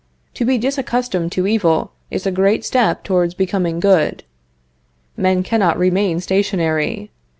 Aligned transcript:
To 0.33 0.45
be 0.45 0.57
disaccustomed 0.57 1.29
to 1.33 1.45
evil 1.45 1.91
is 2.09 2.25
a 2.25 2.31
great 2.31 2.65
step 2.65 3.03
towards 3.03 3.35
becoming 3.35 3.79
good. 3.79 4.23
Men 5.15 5.43
cannot 5.43 5.77
remain 5.77 6.19
stationary. 6.19 7.11